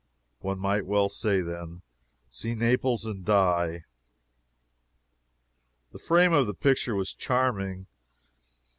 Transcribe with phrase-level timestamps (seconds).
[0.39, 1.83] One might well say, then,
[2.27, 3.83] "See Naples and die."
[5.91, 7.85] The frame of the picture was charming,
[8.15, 8.69] itself.